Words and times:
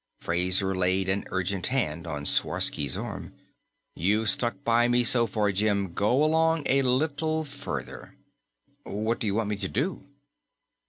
Fraser 0.19 0.73
laid 0.75 1.07
an 1.09 1.25
urgent 1.29 1.67
hand 1.67 2.07
on 2.07 2.25
Sworsky's 2.25 2.97
arm. 2.97 3.33
"You've 3.93 4.29
stuck 4.31 4.63
by 4.63 4.87
me 4.87 5.03
so 5.03 5.27
far, 5.27 5.51
Jim. 5.51 5.93
Go 5.93 6.23
along 6.23 6.63
a 6.65 6.81
little 6.81 7.43
further." 7.43 8.15
"What 8.83 9.19
do 9.19 9.27
you 9.27 9.35
want 9.35 9.49
me 9.49 9.57
to 9.57 9.67
do?" 9.67 10.03